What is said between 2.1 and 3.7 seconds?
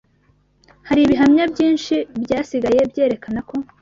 byasigaye byerekana ko